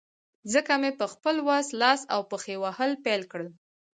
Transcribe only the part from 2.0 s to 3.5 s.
او پښې وهل پیل کړل.